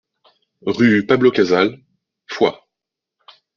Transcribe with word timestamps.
Rue 0.67 1.05
Pablo 1.05 1.29
Casals, 1.31 1.77
Foix 2.27 2.57